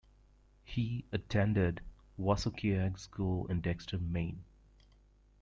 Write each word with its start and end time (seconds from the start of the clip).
He 0.63 1.05
attended 1.11 1.79
Wassookeag 2.19 2.97
School 2.97 3.45
in 3.51 3.61
Dexter, 3.61 3.99
Maine. 3.99 4.43